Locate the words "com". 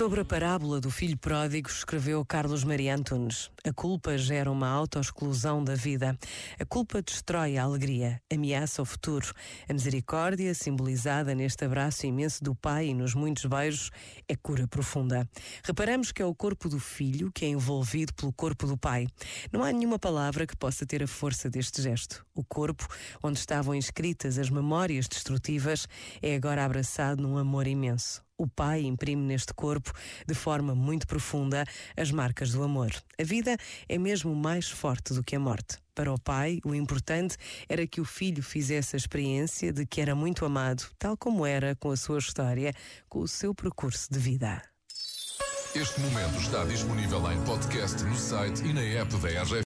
41.76-41.90, 43.10-43.18